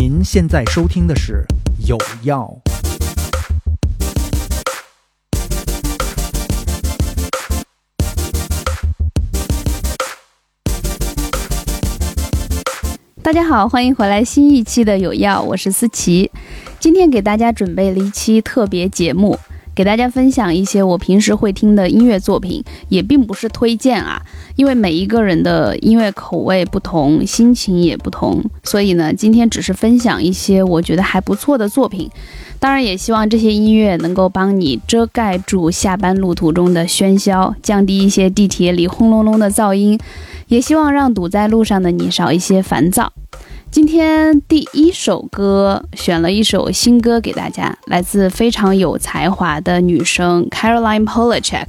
[0.00, 1.44] 您现在收听的是
[1.88, 2.48] 《有药》。
[13.20, 16.30] 大家好，欢迎回来新一期的《有药》，我是思琪。
[16.78, 19.36] 今天给大家准备了一期特别节目，
[19.78, 24.20] 给大家分享一些我平时会听的音乐作品，也并不是推荐啊，
[24.56, 32.10] 因为每一个人的音乐口味不同，心情也不同，所以呢，今天只是分享一些我觉得还不错的作品。
[32.58, 39.96] 当然，也希望这些音乐能够帮你遮盖住下班路途中的喧嚣，降低一些地铁里轰隆隆的噪音。
[40.48, 43.12] 也希望让堵在路上的你少一些烦躁。
[43.70, 51.66] 今天第一首歌选了一首新歌给大家，来自非常有才华的女生 Caroline Polachek。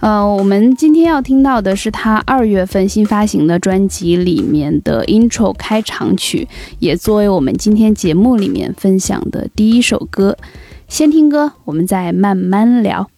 [0.00, 6.46] 呃，我们今天要听到的是她二月份新发行的专辑里面的 Intro 开场曲，
[6.78, 10.36] 也作为我们今天节目里面分享的第一首歌。
[10.88, 13.08] 先听歌，我们再慢慢聊。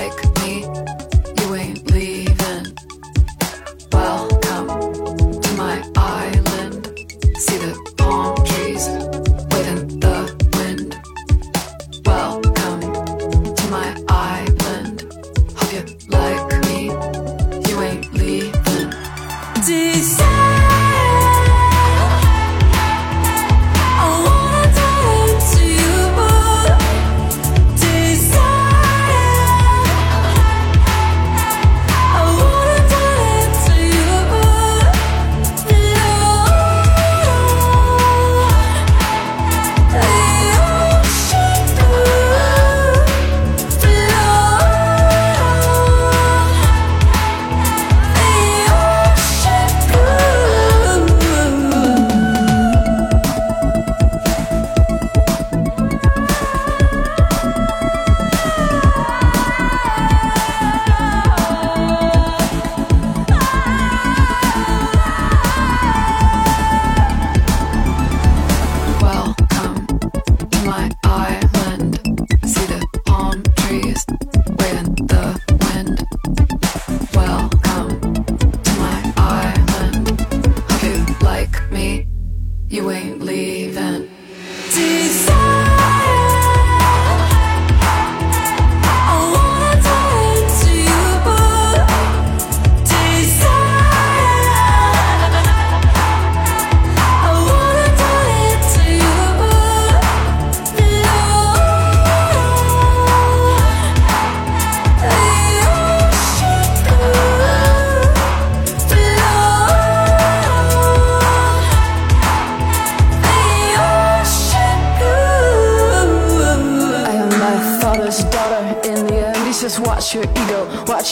[0.00, 0.29] Like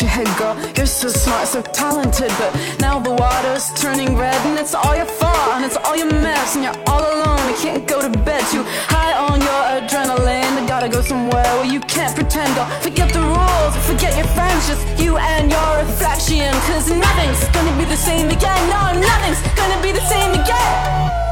[0.01, 0.55] your head go.
[0.77, 5.07] You're so smart, so talented, but now the water's turning red, and it's all your
[5.07, 7.41] fault, and it's all your mess, and you're all alone.
[7.49, 10.61] You can't go to bed, too high on your adrenaline.
[10.61, 12.55] You gotta go somewhere where you can't pretend.
[12.55, 16.53] Don't forget the rules, forget your friends, just you and your reflection.
[16.69, 18.61] Cause nothing's gonna be the same again.
[18.71, 21.28] No, nothing's gonna be the same again.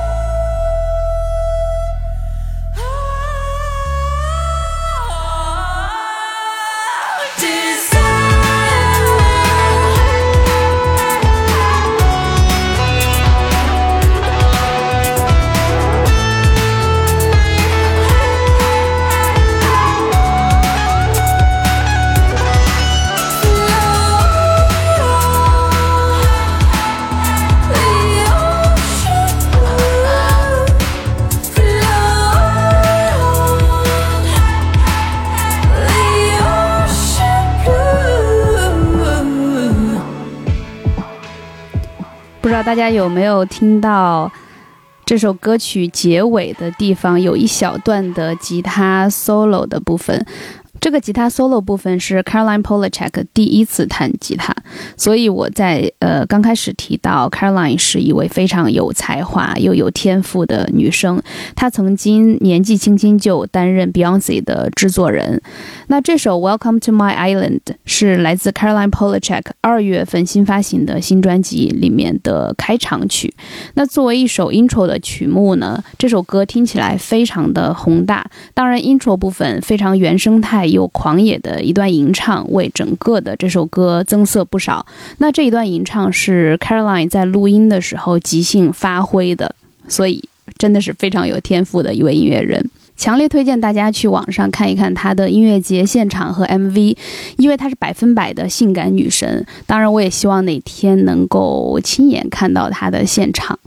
[42.56, 44.32] 不知道大家有没有听到
[45.05, 50.25] 这首歌曲结尾的地方有一小段的吉他 solo 的部分？
[50.78, 54.55] 这个吉他 solo 部分是 Caroline Polachek 第一次弹吉他，
[54.96, 61.20] 所以我在呃刚开始提到 Caroline 是一位非常有才华又有天赋的女生，
[61.56, 65.43] 她曾经年纪轻轻就担任 Beyonce 的制作人。
[65.88, 73.34] 那这首 Welcome to My Island 是来自 Caroline Polachek 二月份新发行的新专辑里面的开场曲。
[73.75, 78.25] 那作为一首 intro 的曲目呢，这首歌听起来非常的宏大，
[78.55, 80.66] 当然 intro 部分非常原生态。
[80.69, 84.85] 有狂野的一段吟唱，为整个的这首歌增色不少。
[85.19, 89.55] 那这一段吟唱是 Caroline 在录音的时候即兴发挥的，
[89.89, 90.29] 所以
[90.59, 92.71] 真的是非常有天赋的一位音乐人。
[92.97, 96.97] 强烈推荐大家去网上看一看她的音乐节现场和 MV，
[97.37, 99.45] 因为她是百分百的性感女神。
[99.67, 103.59] 当然，我也希望哪天能够亲眼看到她的现场。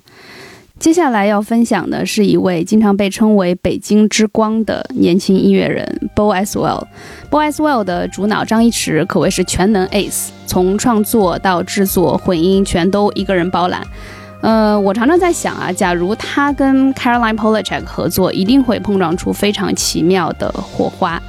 [0.80, 6.86] 接下来要分享的是一位经常被称为“北京之光”的年轻音乐人 Bo as well。
[7.30, 13.86] Bo as well 的主脑张一驰可谓是全能 ace，从创作到制作、混音全都一个人包揽。
[14.42, 21.22] 呃，我常常在想啊，假如他跟 Caroline Polachek 合作，一定会碰撞出非常奇妙的火花。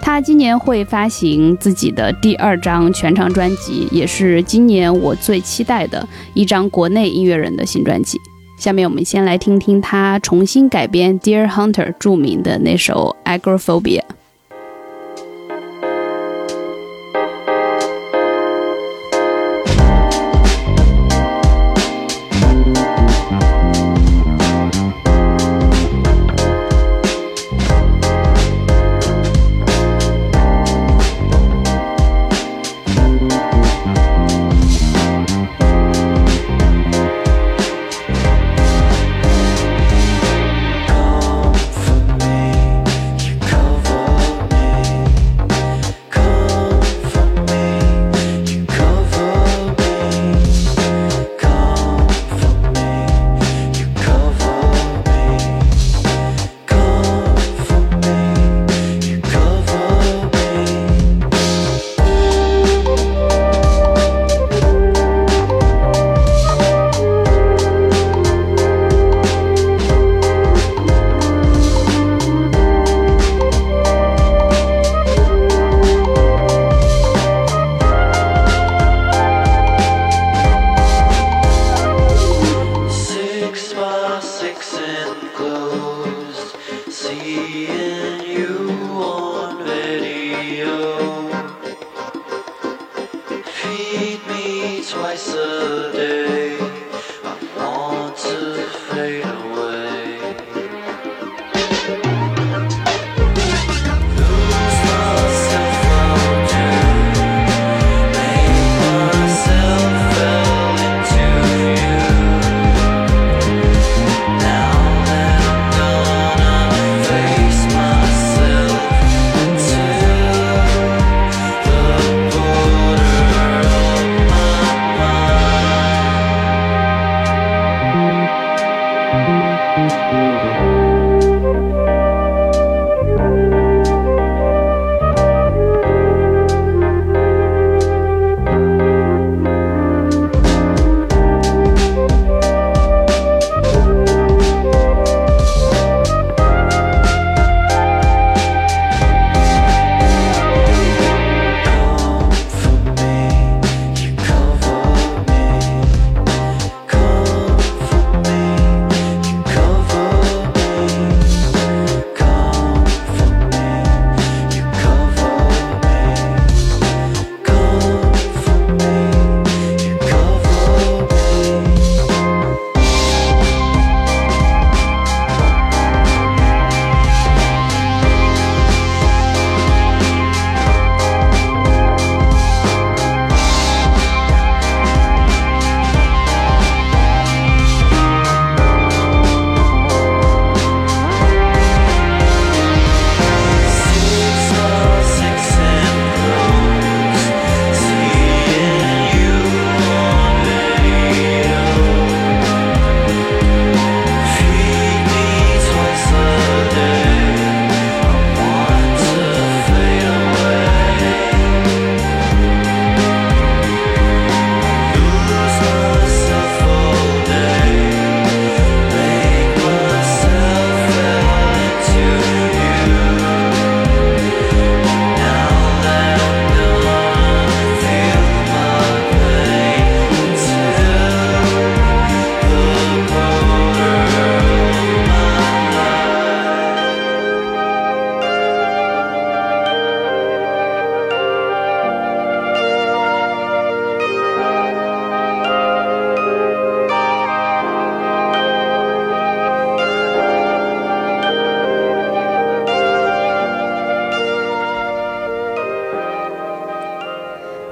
[0.00, 8.18] 他今年会发行自己的第二张全长专辑，也是今年我最期待的一张国内音乐人的新专辑。
[8.56, 14.02] 下面我们先来听听他重新改编 Dear Hunter 著名的那首 Agoraphobia。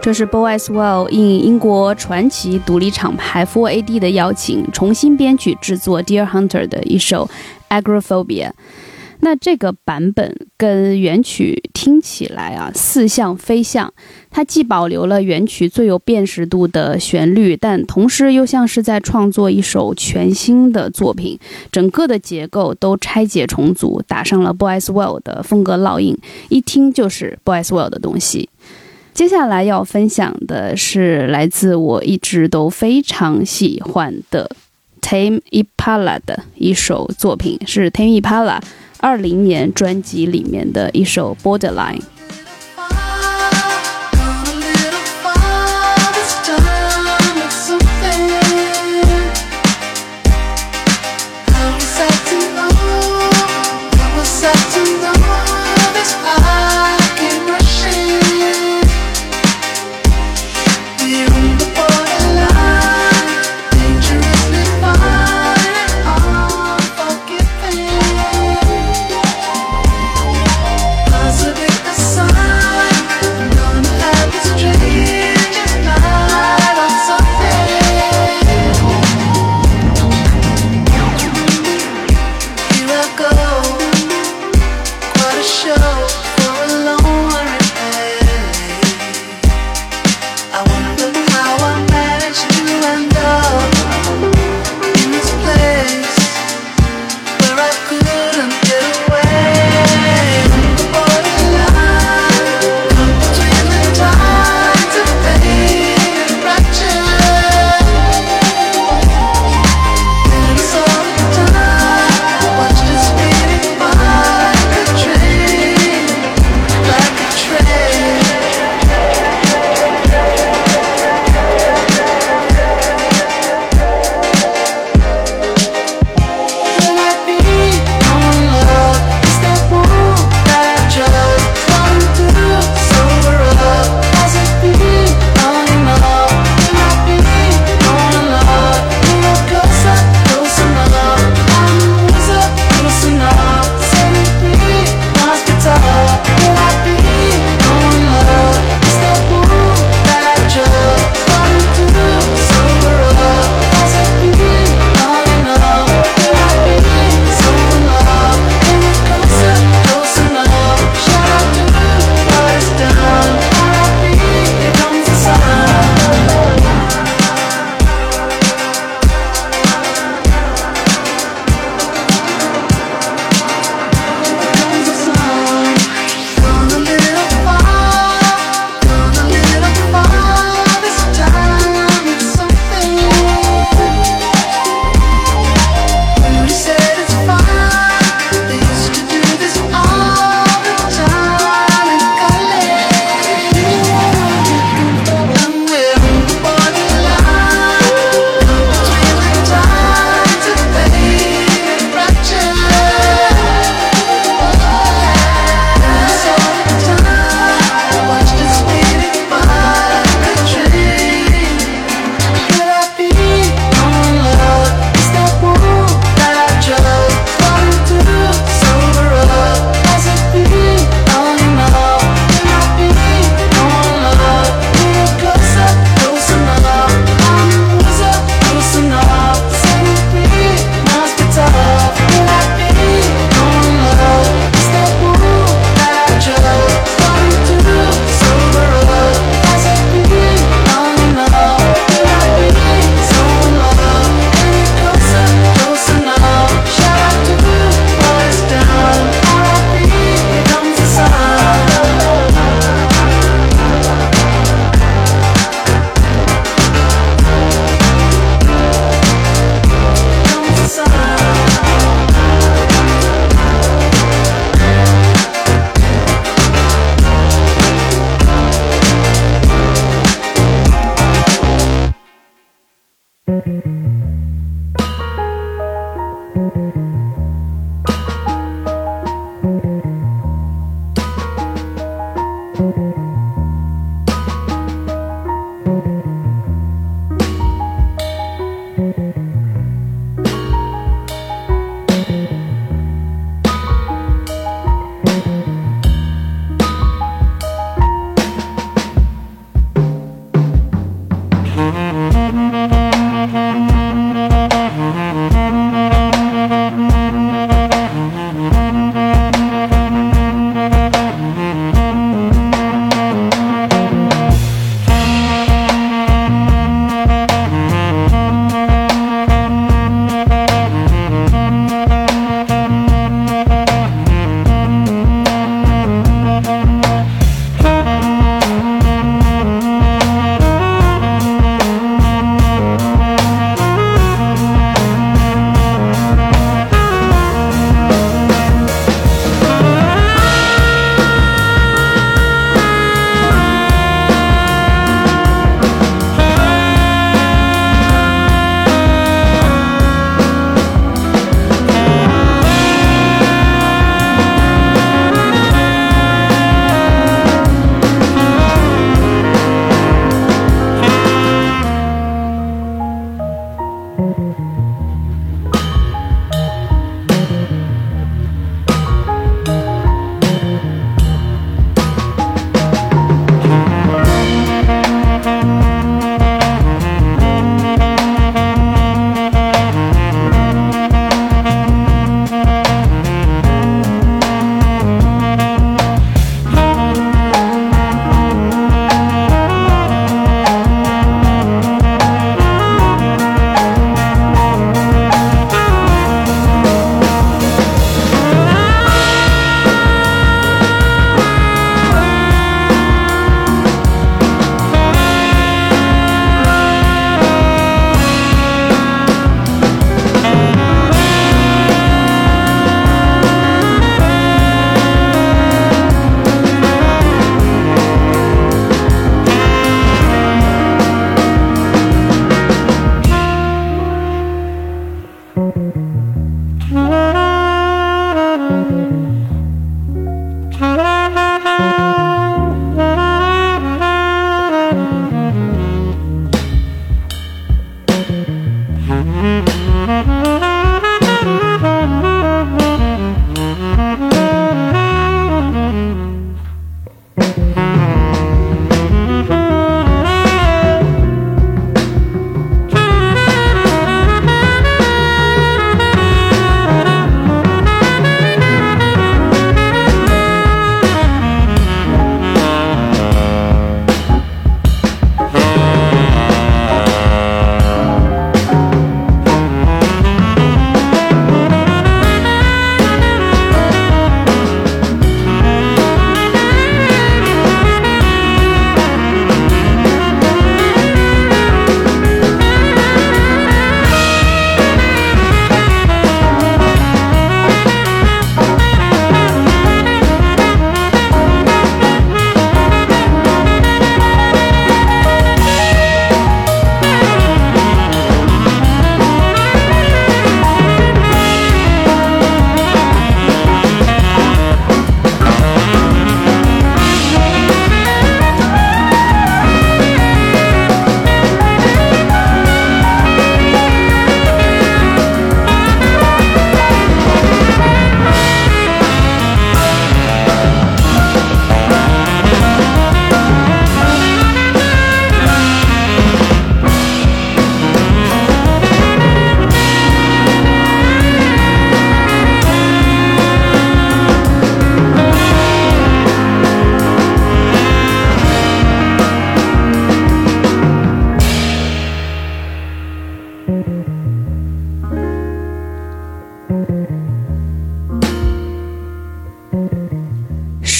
[0.02, 7.30] 这是 Boyzwell 应英国传奇独立厂牌 Four AD 的邀请，重新编曲制作 Deer Hunter 的一首
[7.68, 8.50] Agoraphobia。
[9.20, 13.94] 那这个版本跟原曲听起来啊似像非像，
[14.28, 21.38] 它既保留了原曲最有辨识度的旋律，但同时又像是在创作一首全新的作品，
[21.70, 26.18] 整个的结构都拆解重组，打上了 Boyzwell 的风格烙印，
[26.48, 28.48] 一听就是 Boyzwell 的东西。
[29.14, 34.50] 接下来要分享的是来自我一直都非常喜欢的
[35.02, 38.60] Tame I Pala 的一首作品，是 Tame Impala
[38.98, 42.00] 二零年专辑里面的一首 Borderline。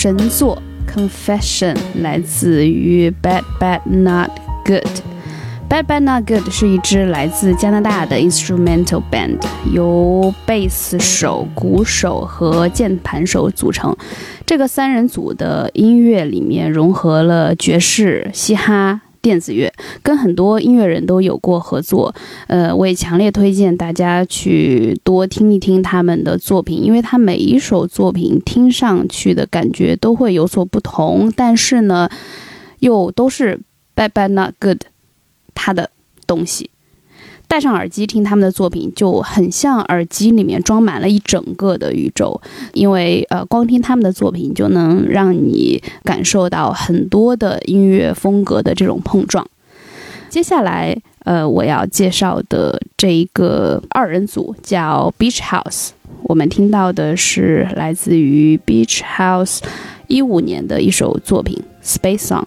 [0.02, 0.60] 神作
[0.92, 4.30] 《Confession》，来自于 Bad Bad Not
[4.64, 4.82] Good。
[5.70, 9.38] Bad Bad Not Good 是一支来自加拿大的 instrumental band，
[9.72, 13.96] 由贝斯手、鼓手和键盘手组成。
[14.44, 22.12] 这个三人组的音乐里面融合了爵士、嘻哈、电子乐，跟很多音乐人都有过合作。
[22.48, 32.10] 呃，我也强烈推荐大家去多听一听他们的作品，因为他每一首作品听上去的感觉都会有所不同，但是呢，
[32.80, 33.60] 又都是
[33.94, 34.82] Bad Bad Not Good
[35.54, 35.90] 他的
[36.26, 36.71] 东西。
[37.52, 42.40] 戴上耳机听他们的作品，就很像耳机里面装满了一整个的宇宙，
[42.72, 49.46] 因为呃，光听他们的作品就能让你感受到很多的音乐风格的这种碰撞。
[50.30, 55.90] 接下来，呃，我要介绍的这一个二人组叫 Beach House，
[56.22, 59.58] 我们听到的是来自于 Beach House
[60.06, 62.44] 一五年的一首作品《Space Song》。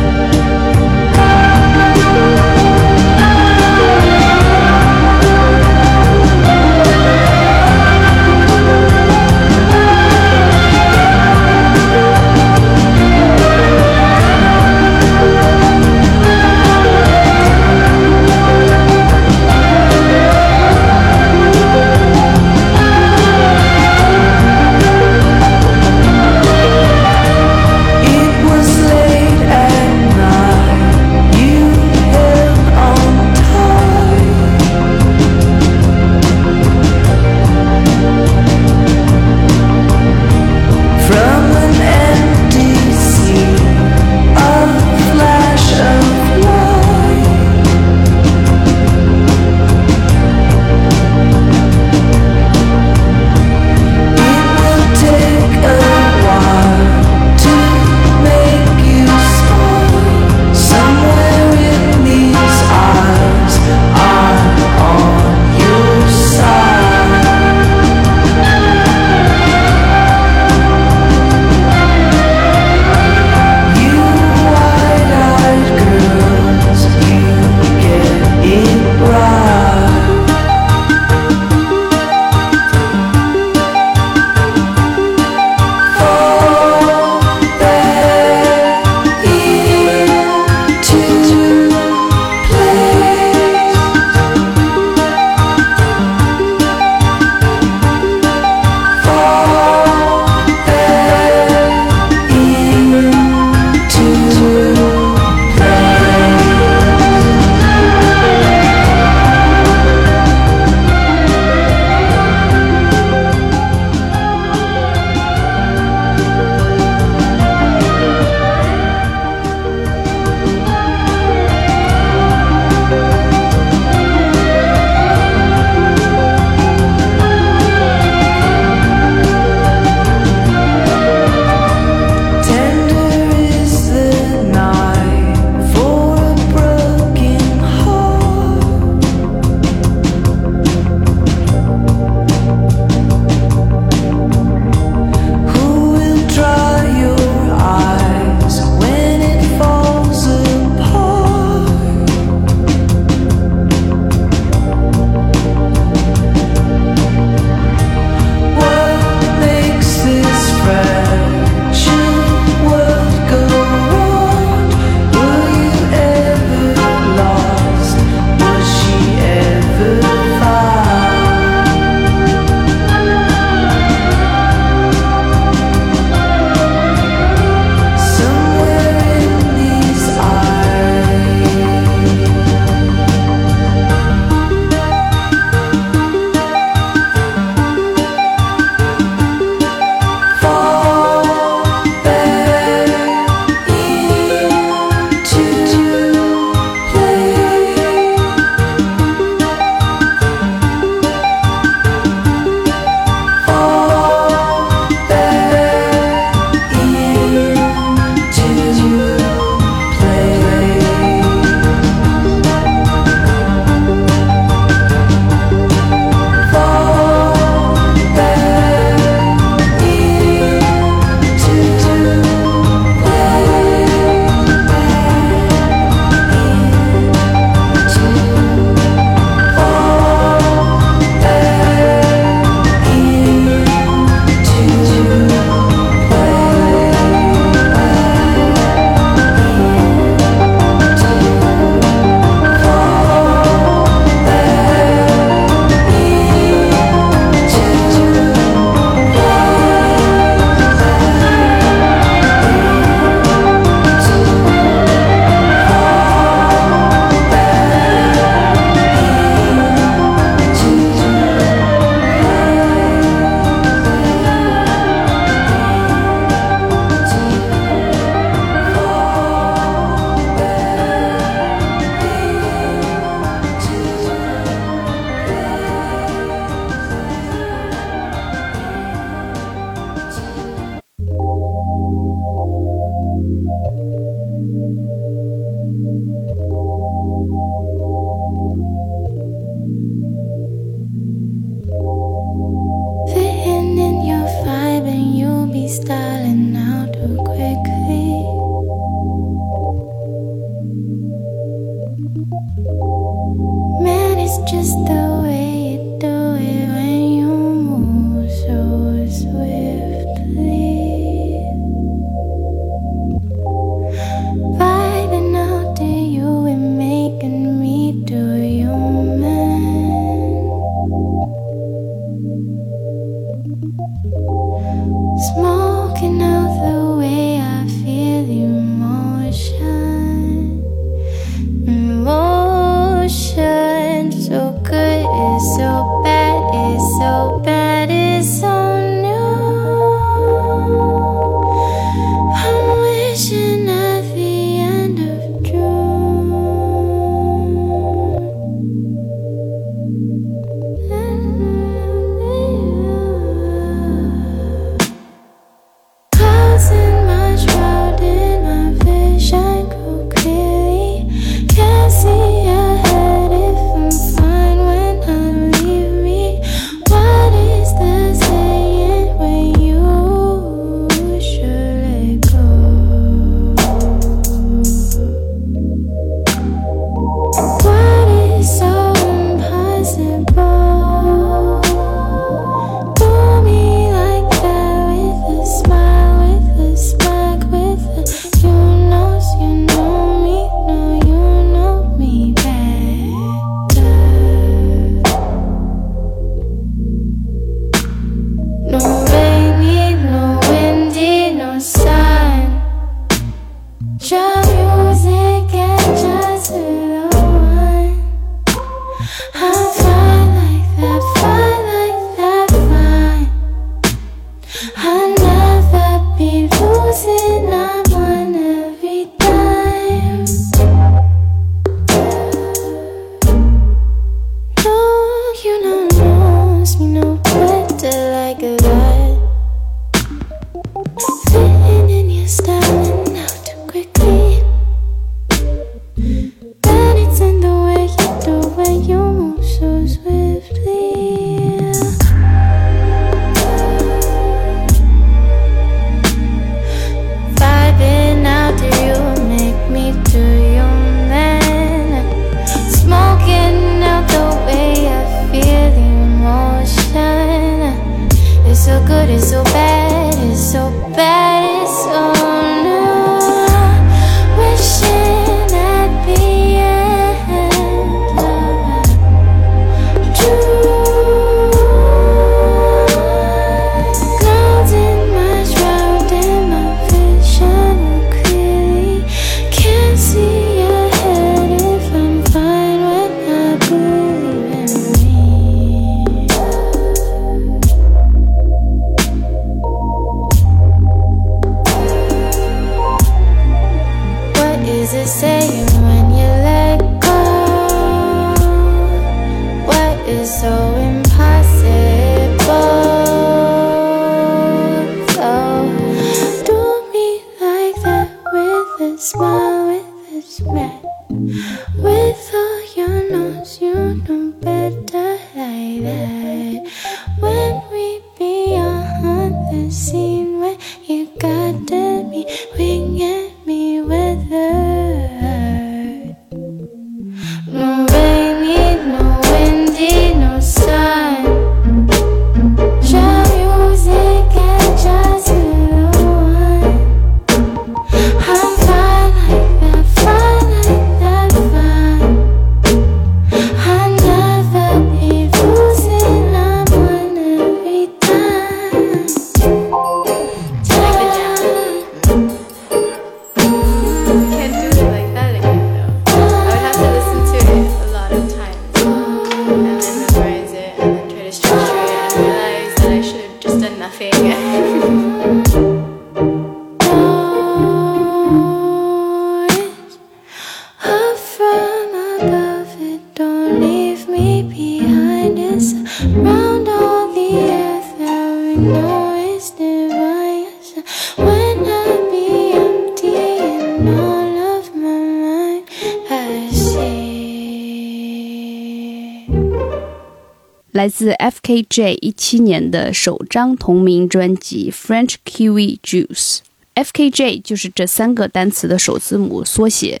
[590.86, 596.36] 来自 F.K.J 一七年的首张同名专辑《French Kiwi Juice》。
[596.74, 600.00] F.K.J 就是这三个单词的首字母缩写。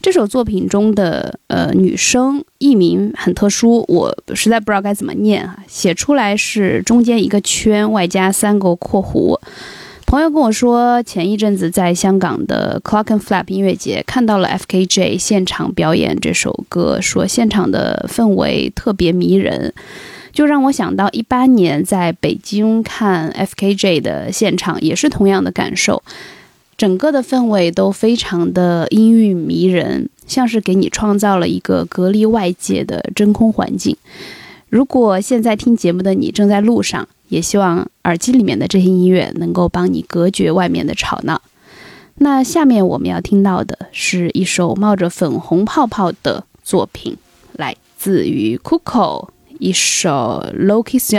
[0.00, 9.36] 这首作品中的呃女生艺名很特殊，我实在不知道该怎么念啊，写出来是中间一个圈外加三个括弧。
[10.06, 19.72] 朋友跟我说，前一阵子在香港的 Clock and Flap 音乐节看到了 F.K.J 现场表演这首歌，说现场的氛围特别迷人，
[20.32, 26.02] 就让我想到一八年在北京看 F.K.J 的现场也是同样的感受，
[26.76, 33.96] 整个的氛围都非常的阴郁迷人，像是给你创造了一个隔离外界的真空环境。
[34.68, 41.42] 如果现在听节目的你正在路上，也希望耳机里面的这些音乐能够帮你隔绝外面的吵闹。
[42.22, 47.16] 那下面我们要听到的是一首冒着粉红泡泡的作品，
[47.54, 49.28] 来自于 Coco，
[49.60, 51.14] 一首 Loki s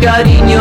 [0.00, 0.60] Cariño,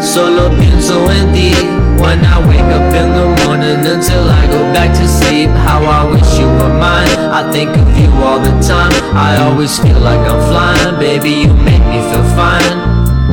[0.00, 1.52] solo pienso en ti.
[1.98, 6.04] When I wake up in the morning until I go back to sleep How I
[6.04, 8.92] wish you were mine, I think of you all the time.
[9.16, 12.76] I always feel like I'm flying, baby you make me feel fine.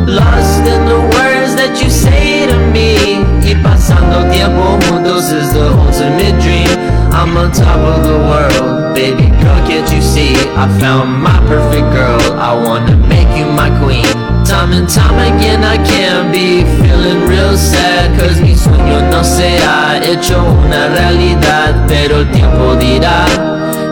[0.08, 3.22] Lost in the words that you say to me.
[3.44, 6.72] Y pasando tiempo juntos is the ultimate dream.
[7.12, 10.34] I'm on top of the world, baby girl can't you see?
[10.56, 15.64] I found my perfect girl, I wanna make you my queen Time and time again
[15.64, 18.18] I can't be feeling real sad.
[18.20, 23.26] Cause mi sueño no se ha hecho una realidad Pero el tiempo dirá,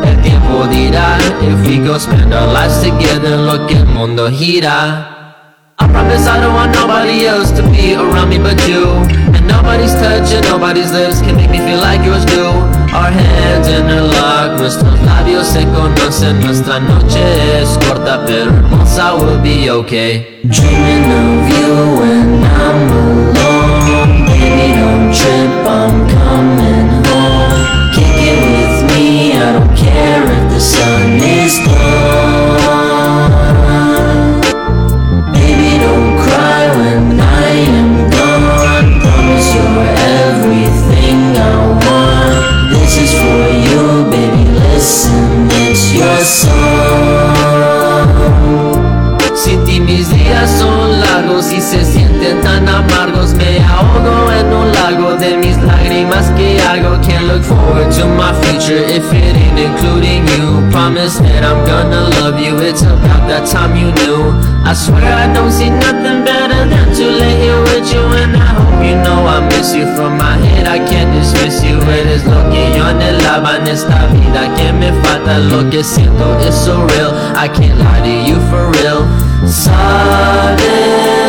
[0.04, 5.08] el tiempo dirá If we go spend our lives together lo que el mundo gira.
[5.80, 10.34] I promise I don't want nobody else to be around me but you nobody's touch
[10.34, 12.46] and nobody's lips can make me feel like yours do.
[12.94, 16.40] Our hands interlock, nuestros labios se conocen.
[16.42, 20.40] Nuestra noche es corta pero hermosa, we'll be okay.
[20.44, 23.01] Dreaming of you when I'm
[51.42, 53.34] son y se sienten tan amargos.
[53.34, 57.00] Me ahogo en un lago de mis lágrimas que hago.
[57.02, 60.70] Can't look forward to my future if it ain't including you.
[60.72, 62.58] Promise that I'm gonna love you.
[62.60, 64.34] It's about that time you knew.
[64.64, 68.04] I swear I don't see nothing better than to lay here with you.
[68.22, 70.68] And I hope you know I miss you from my head.
[70.68, 71.82] I can't dismiss you.
[71.82, 75.40] Eres lo que yo anhelaba en esta vida que me falta.
[75.40, 77.12] Lo que siento is so real.
[77.36, 79.08] I can't lie to you for real.
[79.48, 81.11] Sabes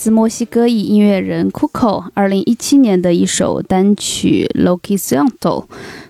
[0.00, 5.28] 自墨西哥裔音乐人 Coco 二零一七年的一首单曲《Loki Santo》。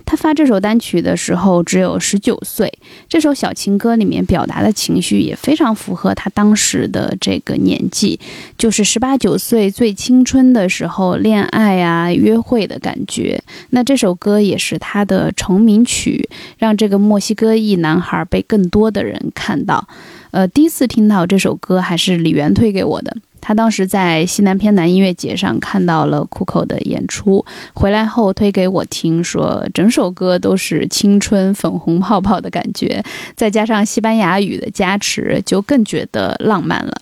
[0.05, 2.71] 他发这首单曲的时候只有十九岁，
[3.09, 8.17] 这首小情歌里面表达的情绪也非常符合他当时的这个年纪，
[8.57, 13.43] 就是十八九岁最青春的时候，恋爱啊、约会的感觉。
[13.71, 19.85] 那这首歌也是他的成名曲，让这个墨西哥裔男孩被更多的人看到。
[20.31, 23.17] 呃，第一次听到这首歌还是李源推给我的。
[23.41, 33.03] 他当时在西南偏南音乐节上看到了酷口的演出，回来后推给我听，说整首歌都是青春粉红泡泡的感觉，
[33.35, 37.01] 再加上西班牙语的加持，就更觉得浪漫了。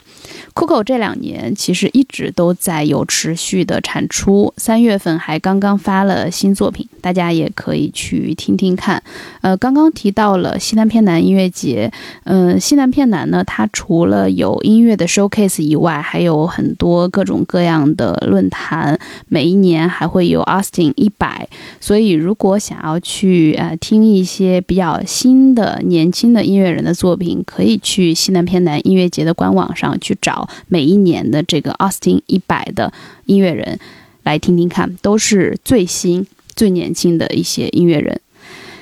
[0.59, 9.01] Coco 这两年其实一直都在有持续的产出，三月份还刚刚发了新作品，大家也可以去听听看。
[9.39, 11.89] 呃，刚刚提到了西南偏南音乐节，
[12.25, 18.99] 嗯、西南偏南呢，它除了有音乐的 showcase 以外，还有很多各种各样的论坛，
[19.29, 21.47] 每一年还会有 Austin 一百，
[21.79, 32.91] 所以如果想要去呃听一些比较新的年轻的音乐人的作品，可以去西南偏南音乐节的官网上去找每一年的这个 Austin 一百的
[33.25, 33.79] 音乐人
[34.23, 38.19] 来听听看，都是最新最年轻的一些音乐人。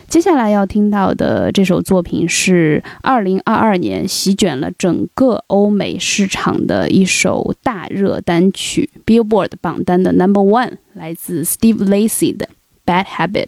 [0.10, 12.48] 接下来要听到的这首作品是二零二二年席卷了整个欧美市场的一首大热单曲，Billboard 榜单的 Number One，来自 Steve Lacy 的
[12.90, 13.48] 《Bad Habit》。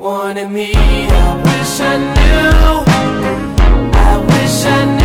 [0.00, 0.72] wanted me.
[0.72, 2.84] I wish I knew.
[3.92, 4.99] I wish I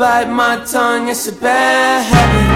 [0.00, 2.48] bite my tongue, it's a bad habit.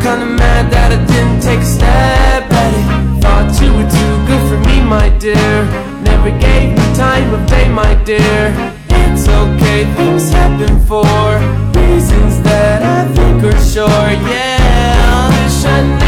[0.00, 2.59] Kinda mad that I didn't take a stab at
[5.20, 5.64] dear.
[6.02, 8.42] Never gave me time of day, my dear.
[8.88, 11.04] It's okay, things happen for
[11.78, 14.08] reasons that I think are sure.
[14.32, 15.99] Yeah, I wish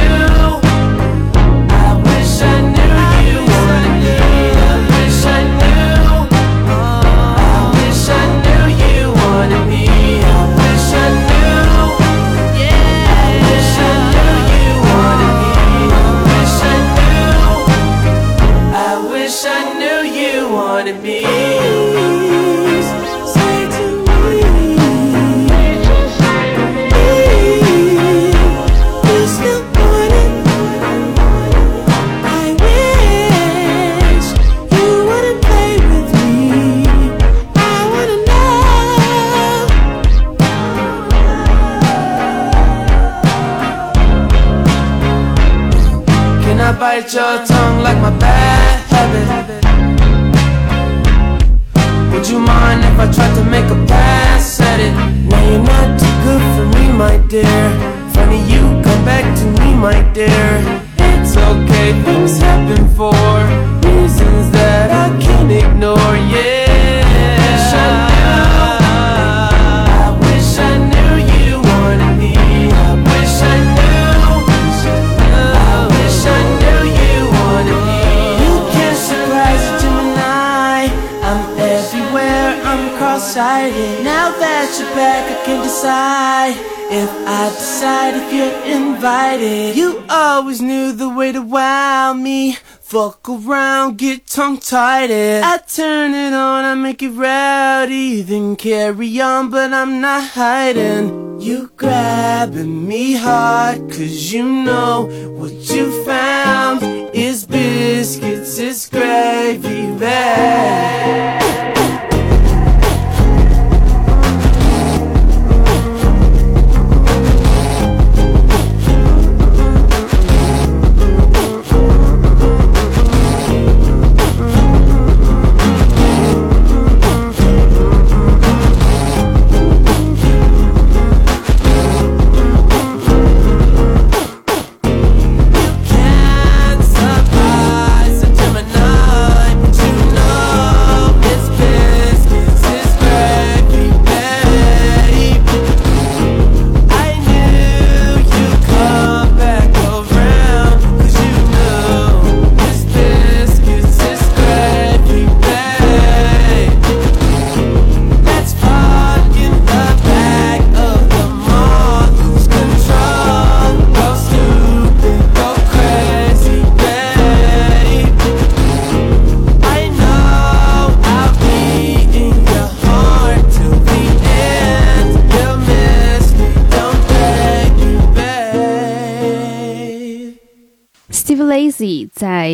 [91.16, 92.56] way to wow me.
[92.80, 95.10] Fuck around, get tongue-tied.
[95.10, 101.40] I turn it on, I make it rowdy, then carry on, but I'm not hiding.
[101.40, 106.82] You grabbing me hard, cause you know what you found
[107.14, 111.81] is biscuits, it's gravy bag.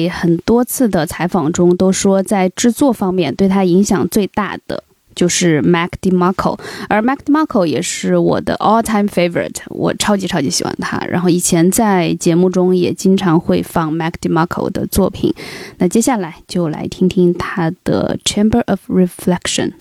[0.09, 4.83] 很多次的采访中都说，在制作方面对他影响最大的
[5.15, 10.99] 就是 Mac DeMarco，而 Mac DeMarco 也是我的 all time favorite，我超级超级喜欢他。
[11.09, 15.35] 然后以前在节目中也经常会放 Mac DeMarco 的作品。
[15.79, 19.73] 那接下来就来听听他的 Chamber of Reflection。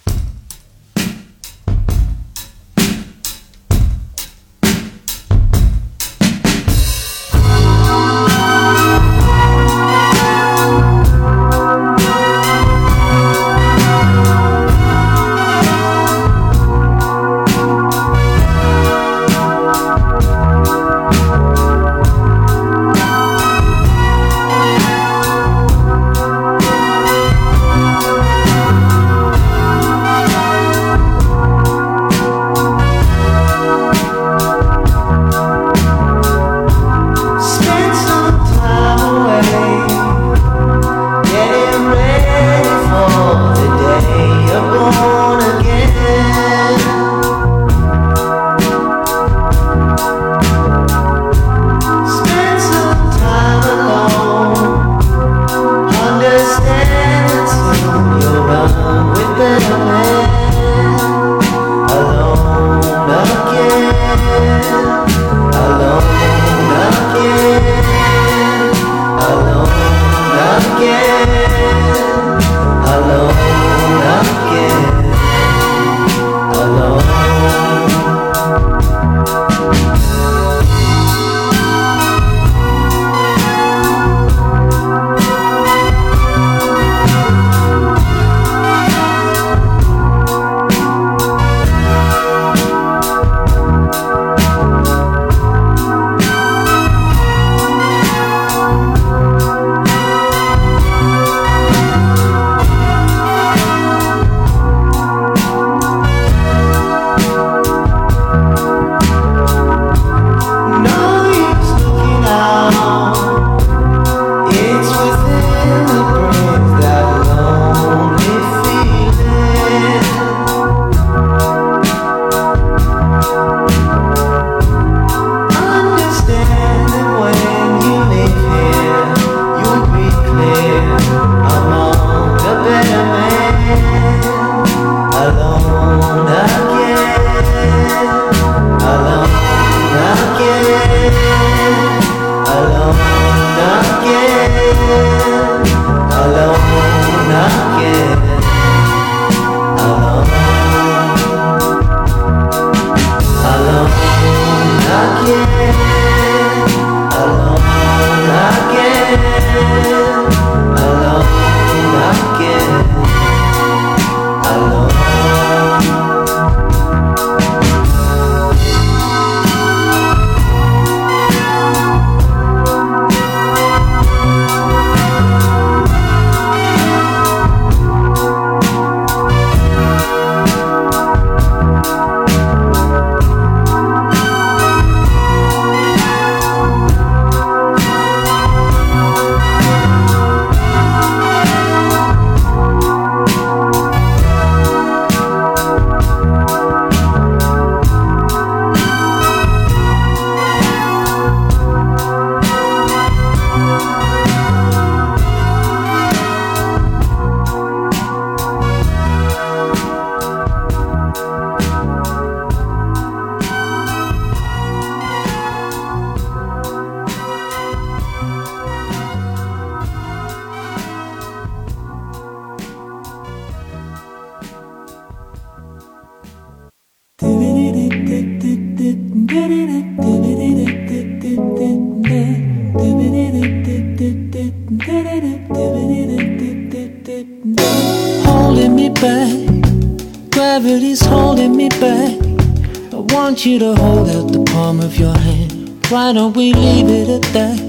[246.08, 247.60] Why don't we leave it at that?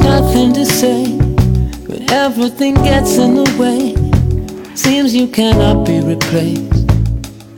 [0.00, 1.18] Nothing to say,
[1.88, 3.96] but everything gets in the way.
[4.76, 6.88] Seems you cannot be replaced,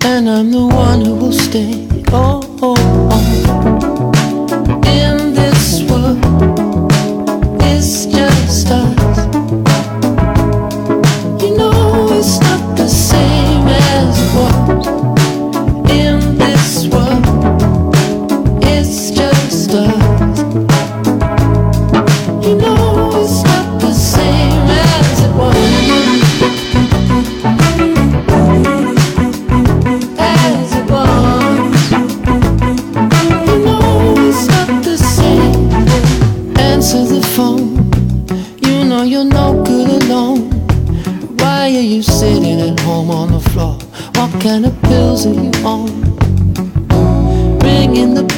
[0.07, 1.87] and I'm the one who will stay.
[2.15, 2.50] Oh.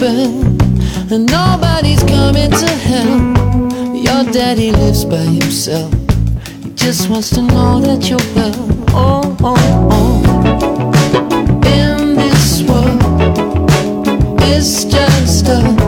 [0.04, 3.94] And nobody's coming to help.
[3.94, 5.92] Your daddy lives by himself.
[6.62, 8.54] He just wants to know that you're well.
[8.90, 9.56] Oh, oh,
[9.92, 10.22] oh.
[11.66, 13.00] In this world,
[14.42, 15.81] it's just us.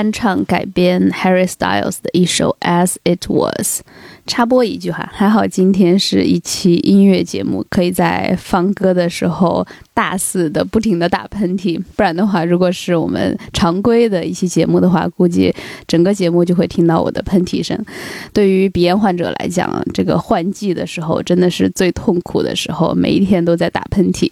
[0.00, 3.80] 翻唱改编 Harry Styles 的一首《As It Was》。
[4.26, 15.54] 插播一句哈，还好今天是一期音乐节目，可以在放歌的时候大肆的不停的打喷嚏，不然的话，如果是我们常规的一期节目的话，估计
[15.86, 17.78] 整个节目就会听到我的喷嚏声。
[18.32, 24.30] 对于鼻炎患者来讲，这个换季的时候真的是最痛苦的时候，每一天都在打喷嚏。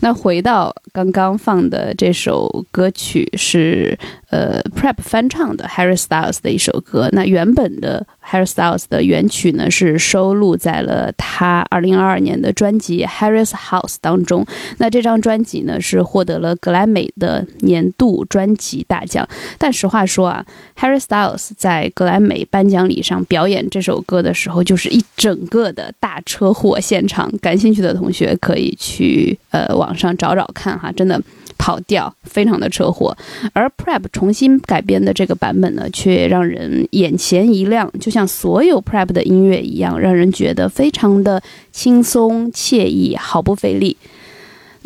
[0.00, 3.96] 那回到刚刚放的这首歌曲是
[4.30, 7.08] 呃 Prep 翻唱的 Harry Styles 的一首歌。
[7.12, 14.44] 那原本的 Harry Styles 的原曲呢是收录在了他2022年的专辑 Harry's House 当中。
[14.78, 19.28] 那这张专辑呢是获得了格莱美的年度专辑大奖。
[19.58, 20.46] 但实话说啊
[20.78, 27.28] ，Harry Styles 在格莱美颁奖礼上表演这首歌的时候，就是一整个的大车祸现场。
[27.40, 31.20] 感兴趣的同学可以去呃网上找找看哈，真的
[31.58, 33.16] 跑调，非常的车祸。
[33.52, 41.42] 而 Prep 重新改编的这个版本呢，却让人眼前一亮，就像所有 Prep 的音乐一样，让人觉得非常的
[41.72, 43.96] 轻松惬意，毫不费力。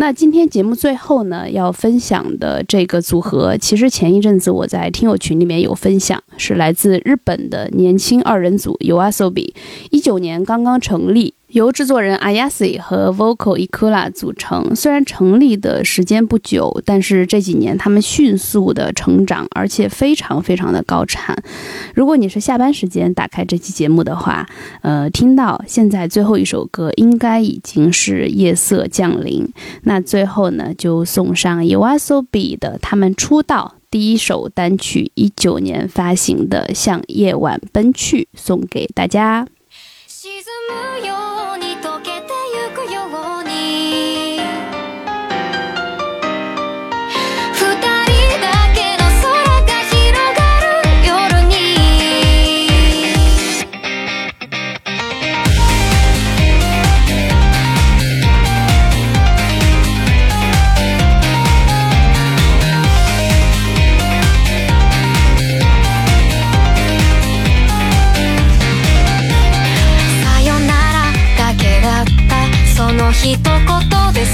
[0.00, 9.52] 那今天节目最后呢，要分享的这个组合，其实前一阵子我在听友群里面有分享，是来自日本的年轻二人组 YOASOBI，
[9.90, 11.34] 一九年刚刚成立。
[11.48, 14.76] 由制作人 Ayase 和 Vocal Ikura 组成。
[14.76, 21.42] 虽然成立的时间不久，但是这几年他们迅速的成长，而且非常非常的高产。
[21.94, 24.46] 如果你是下班时间打开这期节目的话，
[24.82, 29.50] 呃，听到现在最后一首歌，应该已经是夜色降临。
[29.84, 33.76] 那最后呢，就送上 YOASOBI 的他们出道。
[33.90, 39.46] 第一首单曲，一九年发行的《向夜晚奔去》，送给大家。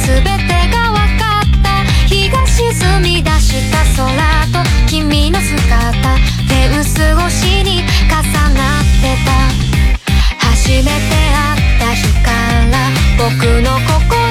[0.06, 0.30] 全て
[0.68, 1.82] が分かった。
[2.06, 4.04] 日が沈み出した空
[4.52, 5.64] と君の姿。
[6.46, 8.20] 手薄越しに重
[8.52, 9.32] なってた。
[10.46, 12.30] 初めて会った日か
[12.70, 12.74] ら
[13.16, 14.23] 僕の心